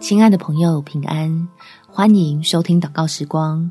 [0.00, 1.48] 亲爱的朋友，平安！
[1.86, 3.70] 欢迎收听祷告时光，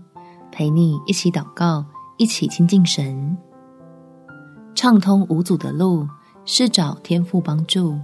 [0.51, 1.83] 陪你一起祷告，
[2.17, 3.35] 一起亲近神。
[4.75, 6.07] 畅通无阻的路
[6.45, 7.97] 是找天父帮助。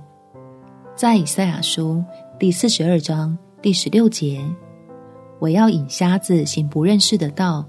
[0.95, 2.04] 在以赛亚书
[2.39, 4.43] 第四十二章第十六节，
[5.38, 7.63] 我要引瞎子行不认识的道，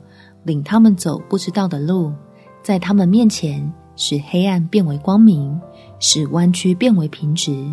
[0.44, 2.10] 领他们走不知道的路，
[2.62, 5.60] 在他们面前使黑暗变为光明，
[6.00, 7.70] 使弯曲变为平直。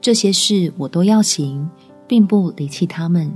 [0.00, 1.68] 这些事我都要行。
[2.08, 3.30] 并不离弃他们，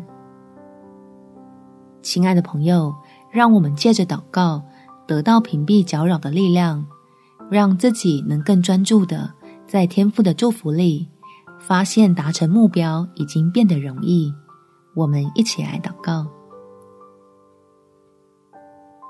[2.00, 2.92] 亲爱的朋友，
[3.30, 4.62] 让我们借着祷告
[5.06, 6.84] 得到屏蔽搅扰的力量，
[7.50, 9.30] 让自己能更专注的
[9.66, 11.06] 在天父的祝福里，
[11.60, 14.32] 发现达成目标已经变得容易。
[14.94, 16.26] 我们一起来祷告：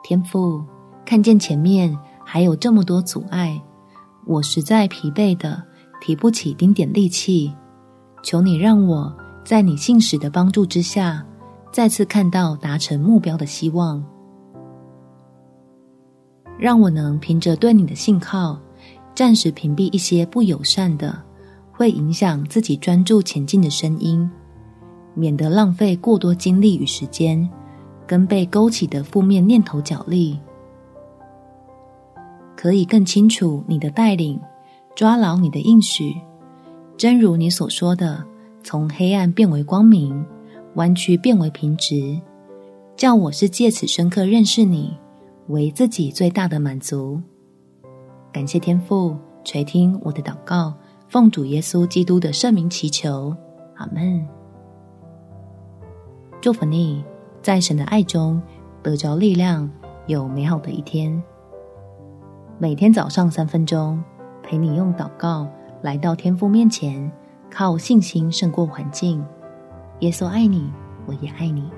[0.03, 0.65] 天父，
[1.05, 3.63] 看见前面还有这么多阻碍，
[4.27, 5.63] 我实在疲惫的
[6.01, 7.55] 提不起丁点力气，
[8.25, 9.17] 求你让我。
[9.45, 11.25] 在你信使的帮助之下，
[11.73, 14.03] 再次看到达成目标的希望，
[16.59, 18.59] 让我能凭着对你的信靠，
[19.15, 21.21] 暂时屏蔽一些不友善的、
[21.73, 24.31] 会影响自己专注前进的声音，
[25.15, 27.49] 免得浪费过多精力与时间，
[28.07, 30.39] 跟被勾起的负面念头角力，
[32.57, 34.41] 可以更清楚你的带领，
[34.95, 36.15] 抓牢你的应许，
[36.97, 38.25] 真如你所说的。
[38.65, 40.25] 从黑暗变为光明，
[40.75, 42.21] 弯曲变为平直，
[42.97, 44.97] 叫我是借此深刻认识你，
[45.49, 47.21] 为自己最大的满足。
[48.33, 50.73] 感谢天父垂听我的祷告，
[51.09, 53.35] 奉主耶稣基督的圣名祈求，
[53.75, 54.27] 阿门。
[56.41, 57.05] 祝福你，
[57.43, 58.41] 在神的爱中
[58.83, 59.69] 得着力量，
[60.07, 61.23] 有美好的一天。
[62.59, 64.03] 每天早上三分钟，
[64.43, 65.49] 陪你用祷告
[65.83, 67.11] 来到天父面前。
[67.55, 69.23] 靠信心胜过环境，
[70.01, 70.73] 耶稣爱你，
[71.07, 71.71] 我也爱你。